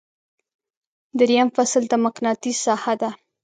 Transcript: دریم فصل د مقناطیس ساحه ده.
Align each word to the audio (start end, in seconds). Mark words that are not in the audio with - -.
دریم 1.19 1.47
فصل 1.55 1.83
د 1.87 1.93
مقناطیس 2.05 2.57
ساحه 2.65 2.93
ده. 3.01 3.09